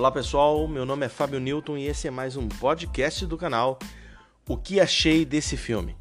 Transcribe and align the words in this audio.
Olá 0.00 0.10
pessoal, 0.10 0.66
meu 0.66 0.86
nome 0.86 1.04
é 1.04 1.10
Fábio 1.10 1.38
Newton 1.38 1.76
e 1.76 1.86
esse 1.86 2.08
é 2.08 2.10
mais 2.10 2.34
um 2.34 2.48
podcast 2.48 3.26
do 3.26 3.36
canal 3.36 3.78
O 4.48 4.56
que 4.56 4.80
achei 4.80 5.26
desse 5.26 5.58
filme. 5.58 5.94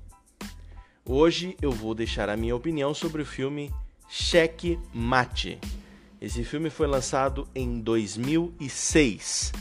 Hoje 1.04 1.58
eu 1.62 1.70
vou 1.70 1.94
deixar 1.94 2.30
a 2.30 2.38
minha 2.38 2.56
opinião 2.56 2.94
sobre 2.94 3.22
o 3.22 3.26
filme 3.26 3.70
Cheque 4.08 4.80
Mate. 4.94 5.60
Esse 6.22 6.46
filme 6.46 6.70
foi 6.70 6.88
lançado 6.88 7.46
em 7.54 7.82
2006 7.82 9.52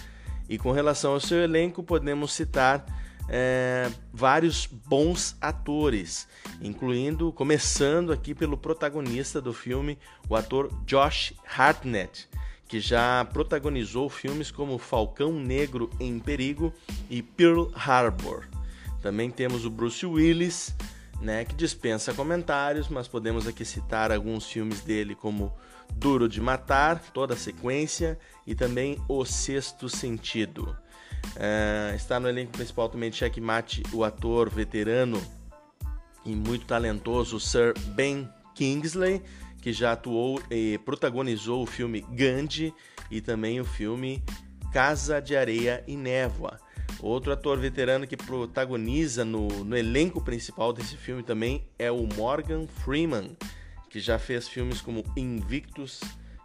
e 0.48 0.57
com 0.57 0.70
relação 0.70 1.14
ao 1.14 1.20
seu 1.20 1.39
elenco 1.39 1.82
podemos 1.82 2.32
citar 2.32 2.86
é, 3.29 3.90
vários 4.12 4.67
bons 4.67 5.36
atores, 5.40 6.29
incluindo, 6.62 7.32
começando 7.32 8.12
aqui 8.12 8.36
pelo 8.36 8.57
protagonista 8.57 9.40
do 9.40 9.53
filme, 9.53 9.98
o 10.29 10.36
ator 10.36 10.70
Josh 10.86 11.34
Hartnett, 11.45 12.29
que 12.68 12.79
já 12.79 13.27
protagonizou 13.32 14.11
filmes 14.11 14.50
como 14.50 14.76
Falcão 14.76 15.32
Negro 15.32 15.90
em 15.99 16.18
Perigo 16.18 16.72
e 17.09 17.22
Pearl 17.22 17.68
Harbor. 17.75 18.45
Também 19.00 19.31
temos 19.31 19.64
o 19.64 19.71
Bruce 19.71 20.04
Willis, 20.04 20.75
né, 21.21 21.45
que 21.45 21.54
dispensa 21.54 22.12
comentários, 22.12 22.89
mas 22.89 23.09
podemos 23.09 23.46
aqui 23.46 23.64
citar 23.64 24.12
alguns 24.12 24.46
filmes 24.46 24.82
dele 24.82 25.14
como 25.14 25.53
Duro 25.95 26.29
de 26.29 26.40
Matar, 26.40 27.00
toda 27.14 27.35
a 27.35 27.36
sequência, 27.36 28.18
e 28.46 28.54
também 28.54 29.03
O 29.09 29.25
Sexto 29.25 29.89
Sentido. 29.89 30.76
Uh, 31.35 31.95
está 31.96 32.20
no 32.20 32.28
elenco 32.28 32.53
principal 32.53 32.89
também 32.89 33.11
Checkmate 33.11 33.83
o 33.92 34.05
ator 34.05 34.48
veterano 34.48 35.20
e 36.25 36.35
muito 36.35 36.67
talentoso 36.67 37.41
Sir 37.41 37.75
Ben 37.89 38.29
Kingsley, 38.55 39.23
que 39.69 39.72
já 39.74 39.92
atuou 39.92 40.41
e 40.50 40.78
protagonizou 40.78 41.62
o 41.62 41.66
filme 41.66 42.00
Gandhi 42.00 42.72
e 43.11 43.20
também 43.20 43.61
o 43.61 43.66
filme 43.66 44.24
Casa 44.72 45.20
de 45.20 45.36
Areia 45.36 45.84
e 45.86 45.94
Névoa. 45.94 46.58
Outro 47.02 47.33
ator 47.33 47.58
veterano 47.58 48.06
que 48.06 48.16
protagoniza 48.16 49.27
no, 49.27 49.46
no 49.46 49.77
elenco 49.77 50.22
principal 50.22 50.72
desse 50.72 50.96
filme 50.96 51.22
também 51.22 51.69
é 51.78 51.92
o 51.92 52.08
Morgan 52.16 52.66
Freeman, 52.66 53.36
que 53.91 54.00
já 54.00 54.19
fez 54.19 54.48
filmes 54.48 54.80
como 54.80 55.05
Invictus 55.14 56.00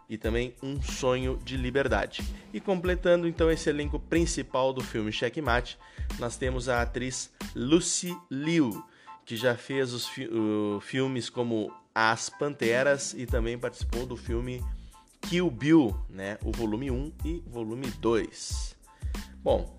e 0.06 0.18
também 0.18 0.54
Um 0.62 0.82
Sonho 0.82 1.38
de 1.42 1.56
Liberdade. 1.56 2.22
E 2.52 2.60
completando 2.60 3.26
então 3.26 3.50
esse 3.50 3.70
elenco 3.70 3.98
principal 3.98 4.70
do 4.70 4.82
filme 4.82 5.10
Checkmate, 5.10 5.78
nós 6.18 6.36
temos 6.36 6.68
a 6.68 6.82
atriz 6.82 7.30
Lucy 7.56 8.14
Liu, 8.30 8.84
que 9.24 9.34
já 9.34 9.56
fez 9.56 9.94
os 9.94 10.06
fi 10.06 10.26
uh, 10.26 10.78
filmes 10.82 11.30
como 11.30 11.72
As 11.94 12.28
Panteras 12.28 13.14
e 13.14 13.24
também 13.24 13.56
participou 13.56 14.04
do 14.04 14.16
filme 14.16 14.62
Kill 15.20 15.50
Bill, 15.50 15.96
né, 16.08 16.38
o 16.44 16.50
volume 16.50 16.90
1 16.90 17.12
e 17.24 17.42
volume 17.46 17.86
2. 17.86 18.76
Bom, 19.42 19.78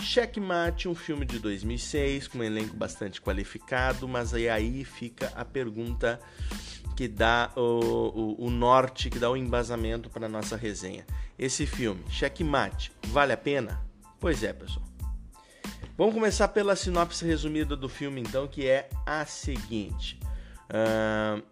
Checkmate, 0.00 0.88
um 0.88 0.94
filme 0.94 1.24
de 1.24 1.38
2006 1.38 2.28
com 2.28 2.38
um 2.38 2.44
elenco 2.44 2.76
bastante 2.76 3.20
qualificado, 3.20 4.06
mas 4.06 4.32
aí, 4.32 4.48
aí 4.48 4.84
fica 4.84 5.32
a 5.34 5.44
pergunta 5.44 6.20
que 6.96 7.08
dá 7.08 7.50
o, 7.56 7.60
o, 7.60 8.46
o 8.46 8.50
norte, 8.50 9.10
que 9.10 9.18
dá 9.18 9.30
o 9.30 9.36
embasamento 9.36 10.10
para 10.10 10.28
nossa 10.28 10.56
resenha. 10.56 11.06
Esse 11.38 11.66
filme, 11.66 12.02
Checkmate, 12.10 12.92
vale 13.08 13.32
a 13.32 13.36
pena? 13.36 13.80
Pois 14.20 14.42
é, 14.42 14.52
pessoal. 14.52 14.86
Vamos 15.96 16.14
começar 16.14 16.48
pela 16.48 16.76
sinopse 16.76 17.24
resumida 17.24 17.76
do 17.76 17.88
filme, 17.88 18.20
então, 18.20 18.46
que 18.46 18.66
é 18.66 18.88
a 19.04 19.24
seguinte: 19.24 20.18
uh, 20.70 21.42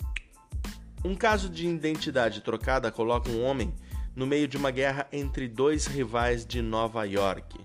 um 1.04 1.14
caso 1.14 1.48
de 1.48 1.66
identidade 1.66 2.40
trocada 2.40 2.90
coloca 2.90 3.30
um 3.30 3.44
homem 3.44 3.72
no 4.14 4.26
meio 4.26 4.48
de 4.48 4.56
uma 4.56 4.70
guerra 4.70 5.06
entre 5.12 5.46
dois 5.46 5.86
rivais 5.86 6.44
de 6.44 6.62
Nova 6.62 7.04
York. 7.04 7.60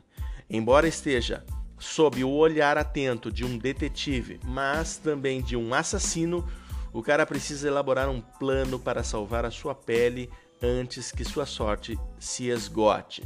Embora 0.49 0.87
esteja 0.87 1.43
sob 1.79 2.23
o 2.23 2.29
olhar 2.29 2.77
atento 2.77 3.31
de 3.31 3.43
um 3.43 3.57
detetive, 3.57 4.39
mas 4.43 4.97
também 4.97 5.41
de 5.41 5.55
um 5.55 5.73
assassino, 5.73 6.47
o 6.93 7.01
cara 7.01 7.25
precisa 7.25 7.67
elaborar 7.67 8.09
um 8.09 8.21
plano 8.21 8.77
para 8.77 9.01
salvar 9.01 9.45
a 9.45 9.51
sua 9.51 9.73
pele 9.73 10.29
antes 10.61 11.11
que 11.11 11.23
sua 11.23 11.45
sorte 11.45 11.97
se 12.19 12.49
esgote. 12.49 13.23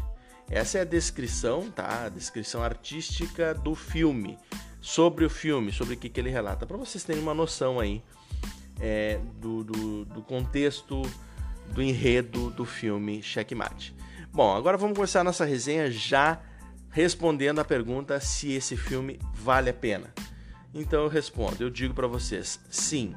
Essa 0.49 0.77
é 0.77 0.81
a 0.81 0.85
descrição, 0.85 1.69
tá? 1.71 2.05
A 2.05 2.09
descrição 2.09 2.63
artística 2.63 3.53
do 3.53 3.73
filme, 3.73 4.37
sobre 4.85 5.25
o 5.25 5.29
filme, 5.31 5.71
sobre 5.71 5.95
o 5.95 5.97
que, 5.97 6.07
que 6.07 6.19
ele 6.19 6.29
relata, 6.29 6.63
para 6.63 6.77
vocês 6.77 7.03
terem 7.03 7.19
uma 7.19 7.33
noção 7.33 7.79
aí 7.79 8.03
é, 8.79 9.19
do, 9.41 9.63
do, 9.63 10.05
do 10.05 10.21
contexto, 10.21 11.01
do 11.73 11.81
enredo 11.81 12.51
do 12.51 12.65
filme 12.65 13.23
Checkmate. 13.23 13.95
Bom, 14.31 14.55
agora 14.55 14.77
vamos 14.77 14.95
começar 14.95 15.21
a 15.21 15.23
nossa 15.23 15.43
resenha 15.43 15.89
já 15.89 16.39
respondendo 16.91 17.57
a 17.57 17.65
pergunta 17.65 18.19
se 18.19 18.51
esse 18.51 18.77
filme 18.77 19.19
vale 19.33 19.71
a 19.71 19.73
pena. 19.73 20.13
Então 20.71 21.01
eu 21.01 21.09
respondo, 21.09 21.63
eu 21.63 21.71
digo 21.71 21.95
para 21.95 22.05
vocês, 22.05 22.59
sim, 22.69 23.15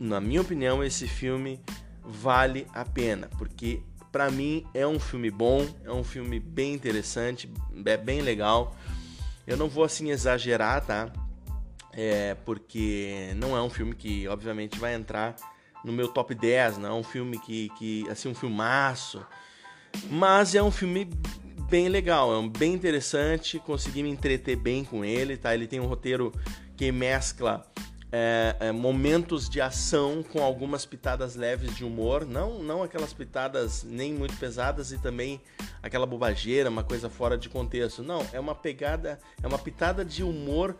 na 0.00 0.20
minha 0.20 0.40
opinião, 0.40 0.82
esse 0.82 1.06
filme 1.06 1.60
vale 2.02 2.66
a 2.74 2.84
pena, 2.84 3.30
porque 3.38 3.80
para 4.10 4.32
mim 4.32 4.66
é 4.74 4.84
um 4.84 4.98
filme 4.98 5.30
bom, 5.30 5.64
é 5.84 5.92
um 5.92 6.02
filme 6.02 6.40
bem 6.40 6.74
interessante, 6.74 7.48
é 7.84 7.96
bem 7.96 8.20
legal. 8.20 8.74
Eu 9.46 9.56
não 9.56 9.68
vou 9.68 9.84
assim 9.84 10.10
exagerar, 10.10 10.84
tá? 10.84 11.12
É 11.92 12.34
porque 12.44 13.32
não 13.36 13.56
é 13.56 13.62
um 13.62 13.70
filme 13.70 13.94
que 13.94 14.26
obviamente 14.28 14.78
vai 14.78 14.94
entrar 14.94 15.36
no 15.84 15.92
meu 15.92 16.08
top 16.08 16.34
10, 16.34 16.78
não 16.78 16.88
é 16.88 16.92
um 16.92 17.02
filme 17.02 17.38
que, 17.38 17.68
que 17.78 18.08
assim 18.10 18.28
um 18.28 18.34
filmaço, 18.34 19.24
mas 20.10 20.54
é 20.54 20.62
um 20.62 20.70
filme 20.70 21.08
bem 21.68 21.88
legal, 21.88 22.32
é 22.32 22.38
um 22.38 22.48
bem 22.48 22.72
interessante, 22.72 23.58
consegui 23.58 24.02
me 24.02 24.10
entreter 24.10 24.56
bem 24.56 24.84
com 24.84 25.04
ele, 25.04 25.36
tá? 25.36 25.54
Ele 25.54 25.66
tem 25.66 25.80
um 25.80 25.86
roteiro 25.86 26.32
que 26.76 26.90
mescla 26.90 27.64
é, 28.16 28.54
é, 28.60 28.70
momentos 28.70 29.48
de 29.48 29.60
ação 29.60 30.22
com 30.22 30.40
algumas 30.40 30.86
pitadas 30.86 31.34
leves 31.34 31.74
de 31.74 31.84
humor, 31.84 32.24
não, 32.24 32.62
não 32.62 32.80
aquelas 32.80 33.12
pitadas 33.12 33.82
nem 33.82 34.14
muito 34.14 34.36
pesadas 34.36 34.92
e 34.92 34.98
também 34.98 35.40
aquela 35.82 36.06
bobageira, 36.06 36.70
uma 36.70 36.84
coisa 36.84 37.10
fora 37.10 37.36
de 37.36 37.48
contexto. 37.48 38.04
Não, 38.04 38.24
é 38.32 38.38
uma 38.38 38.54
pegada, 38.54 39.18
é 39.42 39.46
uma 39.48 39.58
pitada 39.58 40.04
de 40.04 40.22
humor 40.22 40.76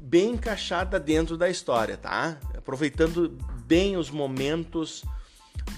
bem 0.00 0.30
encaixada 0.30 0.98
dentro 0.98 1.36
da 1.36 1.50
história, 1.50 1.98
tá? 1.98 2.38
Aproveitando 2.56 3.36
bem 3.66 3.98
os 3.98 4.08
momentos 4.08 5.04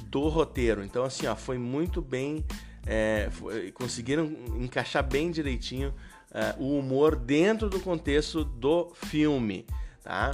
do 0.04 0.28
roteiro. 0.28 0.84
Então, 0.84 1.02
assim, 1.02 1.26
ó, 1.26 1.34
foi 1.34 1.58
muito 1.58 2.00
bem. 2.00 2.44
É, 2.86 3.28
foi, 3.32 3.72
conseguiram 3.72 4.24
encaixar 4.60 5.02
bem 5.02 5.32
direitinho 5.32 5.92
é, 6.32 6.54
o 6.60 6.78
humor 6.78 7.16
dentro 7.16 7.68
do 7.68 7.80
contexto 7.80 8.44
do 8.44 8.92
filme, 8.94 9.66
tá? 10.04 10.30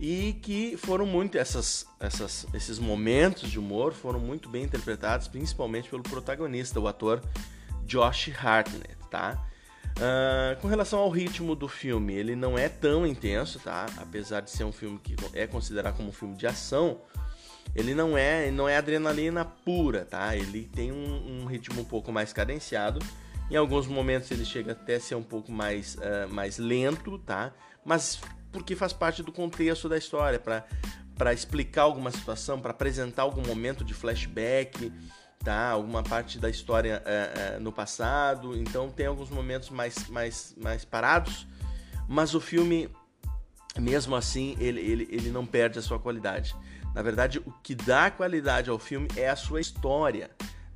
E 0.00 0.32
que 0.40 0.78
foram 0.78 1.04
muito 1.04 1.36
essas, 1.36 1.86
essas, 2.00 2.46
esses 2.54 2.78
momentos 2.78 3.50
de 3.50 3.58
humor 3.58 3.92
foram 3.92 4.18
muito 4.18 4.48
bem 4.48 4.64
interpretados, 4.64 5.28
principalmente 5.28 5.90
pelo 5.90 6.02
protagonista, 6.02 6.80
o 6.80 6.88
ator 6.88 7.20
Josh 7.84 8.32
Hartnett, 8.42 8.96
tá? 9.10 9.46
Uh, 9.90 10.58
com 10.62 10.68
relação 10.68 11.00
ao 11.00 11.10
ritmo 11.10 11.54
do 11.54 11.68
filme, 11.68 12.14
ele 12.14 12.34
não 12.34 12.56
é 12.56 12.66
tão 12.66 13.06
intenso, 13.06 13.58
tá? 13.58 13.84
Apesar 13.98 14.40
de 14.40 14.50
ser 14.50 14.64
um 14.64 14.72
filme 14.72 14.98
que 14.98 15.14
é 15.34 15.46
considerado 15.46 15.96
como 15.96 16.08
um 16.08 16.12
filme 16.12 16.34
de 16.34 16.46
ação, 16.46 17.02
ele 17.76 17.94
não 17.94 18.16
é, 18.16 18.50
não 18.50 18.66
é 18.66 18.78
adrenalina 18.78 19.44
pura, 19.44 20.06
tá? 20.06 20.34
Ele 20.34 20.64
tem 20.74 20.90
um, 20.90 21.42
um 21.42 21.44
ritmo 21.44 21.82
um 21.82 21.84
pouco 21.84 22.10
mais 22.10 22.32
cadenciado. 22.32 23.00
Em 23.50 23.56
alguns 23.56 23.86
momentos 23.86 24.30
ele 24.30 24.46
chega 24.46 24.72
até 24.72 24.94
a 24.94 25.00
ser 25.00 25.16
um 25.16 25.22
pouco 25.22 25.52
mais, 25.52 25.96
uh, 25.96 26.32
mais 26.32 26.56
lento, 26.56 27.18
tá? 27.18 27.52
Mas 27.84 28.18
porque 28.52 28.74
faz 28.74 28.92
parte 28.92 29.22
do 29.22 29.32
contexto 29.32 29.88
da 29.88 29.96
história, 29.96 30.40
para 30.40 31.32
explicar 31.32 31.82
alguma 31.82 32.10
situação, 32.10 32.60
para 32.60 32.70
apresentar 32.70 33.22
algum 33.22 33.46
momento 33.46 33.84
de 33.84 33.94
flashback, 33.94 34.92
tá? 35.44 35.70
Alguma 35.70 36.02
parte 36.02 36.38
da 36.38 36.48
história 36.48 37.02
é, 37.04 37.54
é, 37.56 37.58
no 37.58 37.72
passado. 37.72 38.56
Então 38.56 38.90
tem 38.90 39.06
alguns 39.06 39.30
momentos 39.30 39.70
mais, 39.70 40.08
mais, 40.08 40.54
mais 40.56 40.84
parados, 40.84 41.46
mas 42.08 42.34
o 42.34 42.40
filme, 42.40 42.88
mesmo 43.78 44.16
assim, 44.16 44.56
ele, 44.58 44.80
ele, 44.80 45.08
ele 45.10 45.30
não 45.30 45.46
perde 45.46 45.78
a 45.78 45.82
sua 45.82 45.98
qualidade. 45.98 46.54
Na 46.94 47.02
verdade, 47.02 47.38
o 47.38 47.52
que 47.62 47.74
dá 47.74 48.10
qualidade 48.10 48.68
ao 48.68 48.78
filme 48.78 49.08
é 49.16 49.28
a 49.28 49.36
sua 49.36 49.60
história, 49.60 50.30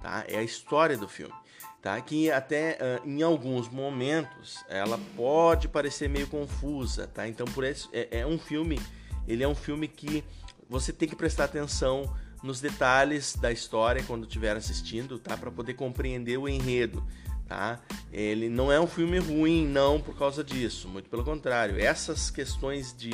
tá? 0.05 0.23
É 0.29 0.37
a 0.37 0.43
história 0.43 0.99
do 0.99 1.09
filme 1.09 1.33
tá? 1.81 2.01
Que 2.01 2.31
até 2.31 2.79
uh, 2.81 3.09
em 3.09 3.23
alguns 3.23 3.69
momentos 3.69 4.65
ela 4.71 4.99
pode 5.15 5.69
parecer 5.69 6.09
meio 6.09 6.27
confusa, 6.27 7.06
tá? 7.06 7.29
Então 7.29 7.47
por 7.47 7.62
isso 7.62 7.91
é, 7.93 8.21
é, 8.21 8.27
um 8.27 8.39
filme, 8.39 8.81
ele 9.29 9.43
é 9.45 9.49
um 9.49 9.55
filme 9.55 9.87
que 9.87 10.25
você 10.67 10.95
tem 10.95 11.06
que 11.06 11.15
prestar 11.15 11.45
atenção 11.45 12.11
nos 12.43 12.59
detalhes 12.59 13.37
da 13.37 13.53
história 13.53 14.03
quando 14.06 14.25
estiver 14.25 14.56
assistindo, 14.56 15.19
tá? 15.19 15.37
Para 15.37 15.51
poder 15.51 15.75
compreender 15.75 16.39
o 16.39 16.49
enredo, 16.49 17.05
tá? 17.47 17.79
Ele 18.11 18.49
não 18.49 18.73
é 18.73 18.81
um 18.81 18.87
filme 18.87 19.19
ruim, 19.19 19.67
não 19.67 20.01
por 20.01 20.17
causa 20.17 20.43
disso, 20.43 20.89
muito 20.89 21.11
pelo 21.11 21.23
contrário. 21.23 21.79
Essas 21.79 22.31
questões 22.31 22.97
de 22.97 23.11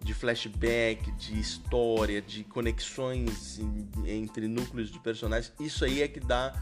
de 0.00 0.14
flashback, 0.14 1.10
de 1.12 1.38
história, 1.38 2.22
de 2.22 2.44
conexões 2.44 3.60
entre 4.06 4.46
núcleos 4.46 4.90
de 4.90 4.98
personagens, 5.00 5.52
isso 5.60 5.84
aí 5.84 6.02
é 6.02 6.08
que 6.08 6.20
dá 6.20 6.54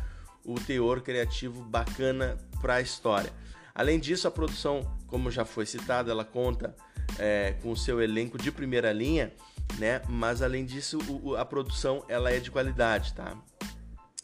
o 0.45 0.55
teor 0.55 1.01
criativo 1.01 1.63
bacana 1.63 2.39
para 2.61 2.77
a 2.77 2.81
história. 2.81 3.33
Além 3.75 4.01
disso, 4.01 4.27
a 4.27 4.31
produção, 4.31 4.81
como 5.07 5.31
já 5.31 5.45
foi 5.45 5.67
citado, 5.67 6.11
ela 6.11 6.25
conta 6.25 6.75
é, 7.19 7.55
com 7.63 7.71
o 7.71 7.77
seu 7.77 8.01
elenco 8.01 8.39
de 8.39 8.51
primeira 8.51 8.93
linha, 8.93 9.33
né? 9.79 10.01
Mas 10.09 10.41
além 10.41 10.65
disso, 10.65 10.99
o, 11.09 11.37
a 11.37 11.45
produção 11.45 12.05
ela 12.09 12.31
é 12.31 12.41
de 12.41 12.51
qualidade, 12.51 13.13
tá? 13.13 13.37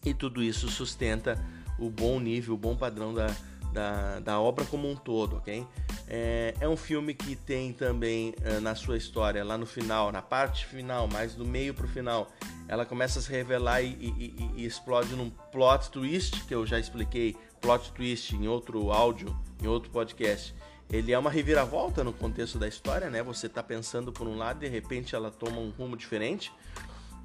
E 0.04 0.14
tudo 0.14 0.42
isso 0.42 0.68
sustenta 0.68 1.38
o 1.78 1.90
bom 1.90 2.18
nível, 2.18 2.54
o 2.54 2.58
bom 2.58 2.76
padrão 2.76 3.12
da, 3.12 3.26
da, 3.72 4.20
da 4.20 4.40
obra 4.40 4.64
como 4.64 4.88
um 4.88 4.96
todo, 4.96 5.36
ok? 5.36 5.66
É, 6.14 6.54
é 6.60 6.68
um 6.68 6.76
filme 6.76 7.14
que 7.14 7.34
tem 7.34 7.72
também 7.72 8.34
é, 8.42 8.60
na 8.60 8.74
sua 8.74 8.98
história, 8.98 9.42
lá 9.42 9.56
no 9.56 9.64
final, 9.64 10.12
na 10.12 10.20
parte 10.20 10.66
final, 10.66 11.08
mais 11.08 11.34
do 11.34 11.42
meio 11.42 11.72
para 11.72 11.86
o 11.86 11.88
final, 11.88 12.30
ela 12.68 12.84
começa 12.84 13.18
a 13.18 13.22
se 13.22 13.30
revelar 13.30 13.80
e, 13.80 13.86
e, 13.98 14.50
e, 14.58 14.66
explode 14.66 15.16
num 15.16 15.30
plot 15.30 15.90
twist, 15.90 16.44
que 16.44 16.54
eu 16.54 16.66
já 16.66 16.78
expliquei, 16.78 17.34
plot 17.62 17.92
twist 17.92 18.36
em 18.36 18.46
outro 18.46 18.92
áudio, 18.92 19.34
em 19.62 19.66
outro 19.66 19.90
podcast. 19.90 20.54
Ele 20.90 21.12
é 21.12 21.18
uma 21.18 21.30
reviravolta 21.30 22.04
no 22.04 22.12
contexto 22.12 22.58
da 22.58 22.68
história, 22.68 23.08
né? 23.08 23.22
Você 23.22 23.46
está 23.46 23.62
pensando 23.62 24.12
por 24.12 24.28
um 24.28 24.36
lado 24.36 24.62
e 24.62 24.68
de 24.68 24.70
repente 24.70 25.14
ela 25.14 25.30
toma 25.30 25.60
um 25.60 25.70
rumo 25.70 25.96
diferente. 25.96 26.52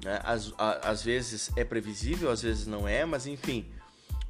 Né? 0.02 0.18
Às, 0.24 0.50
às 0.56 1.02
vezes 1.02 1.50
é 1.56 1.62
previsível, 1.62 2.30
às 2.30 2.40
vezes 2.40 2.66
não 2.66 2.88
é, 2.88 3.04
mas 3.04 3.26
enfim, 3.26 3.70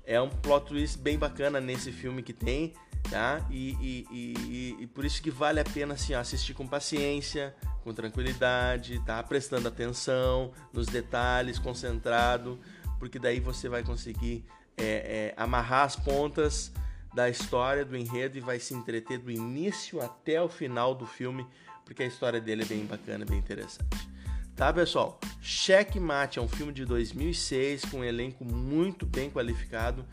é 0.09 0.19
um 0.19 0.31
plot 0.31 0.69
twist 0.69 0.99
bem 0.99 1.19
bacana 1.19 1.61
nesse 1.61 1.93
filme 1.93 2.23
que 2.23 2.33
tem, 2.33 2.73
tá? 3.11 3.47
E, 3.51 3.77
e, 3.79 4.07
e, 4.11 4.77
e 4.81 4.87
por 4.87 5.05
isso 5.05 5.23
que 5.23 5.31
vale 5.31 5.61
a 5.61 5.65
pena 5.65 5.93
assim, 5.93 6.15
assistir 6.15 6.55
com 6.55 6.67
paciência, 6.67 7.55
com 7.85 7.93
tranquilidade, 7.93 8.99
tá? 9.05 9.23
Prestando 9.23 9.69
atenção 9.69 10.51
nos 10.73 10.87
detalhes, 10.87 11.59
concentrado, 11.59 12.59
porque 12.99 13.19
daí 13.19 13.39
você 13.39 13.69
vai 13.69 13.83
conseguir 13.83 14.47
é, 14.79 14.85
é, 14.85 15.35
amarrar 15.37 15.85
as 15.85 15.95
pontas 15.95 16.73
da 17.15 17.29
história, 17.29 17.85
do 17.85 17.95
enredo 17.95 18.39
e 18.39 18.41
vai 18.41 18.59
se 18.59 18.73
entreter 18.73 19.19
do 19.19 19.31
início 19.31 20.01
até 20.01 20.41
o 20.41 20.49
final 20.49 20.95
do 20.95 21.07
filme, 21.07 21.47
porque 21.85 22.03
a 22.03 22.07
história 22.07 22.41
dele 22.41 22.63
é 22.63 22.67
bem 22.67 22.87
bacana, 22.87 23.27
bem 23.27 23.39
interessante. 23.39 24.09
Tá, 24.57 24.73
pessoal? 24.73 25.21
Checkmate 25.41 26.39
é 26.39 26.43
um 26.43 26.49
filme 26.49 26.73
de 26.73 26.85
2006 26.85 27.85
com 27.87 27.99
um 27.99 28.05
elenco 28.05 28.45
muito 28.45 29.07
bem 29.07 29.31
qualificado. 29.31 30.05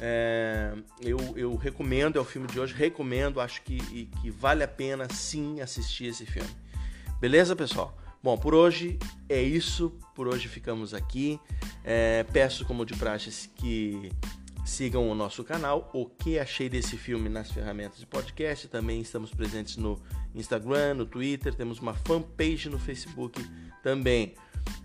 É, 0.00 0.72
eu, 1.00 1.18
eu, 1.36 1.54
recomendo, 1.56 2.18
é 2.18 2.20
o 2.20 2.24
filme 2.24 2.46
de 2.48 2.58
hoje, 2.58 2.74
recomendo, 2.74 3.40
acho 3.40 3.62
que, 3.62 4.06
que 4.20 4.30
vale 4.30 4.64
a 4.64 4.68
pena 4.68 5.08
sim 5.08 5.60
assistir 5.60 6.06
esse 6.06 6.26
filme. 6.26 6.50
Beleza, 7.20 7.54
pessoal? 7.54 7.96
Bom, 8.22 8.36
por 8.36 8.54
hoje 8.54 8.98
é 9.28 9.40
isso, 9.42 9.90
por 10.14 10.28
hoje 10.28 10.48
ficamos 10.48 10.94
aqui. 10.94 11.40
É, 11.84 12.24
peço, 12.24 12.64
como 12.64 12.84
de 12.84 12.94
praxe, 12.94 13.48
que 13.56 14.10
sigam 14.64 15.08
o 15.10 15.14
nosso 15.14 15.42
canal. 15.42 15.90
O 15.92 16.06
que 16.06 16.38
achei 16.38 16.68
desse 16.68 16.96
filme 16.96 17.28
nas 17.28 17.50
ferramentas 17.50 17.98
de 17.98 18.06
podcast? 18.06 18.68
Também 18.68 19.00
estamos 19.00 19.32
presentes 19.34 19.76
no 19.76 20.00
Instagram, 20.34 20.94
no 20.94 21.06
Twitter, 21.06 21.54
temos 21.54 21.78
uma 21.80 21.94
fanpage 21.94 22.68
no 22.68 22.78
Facebook 22.78 23.42
também. 23.82 24.34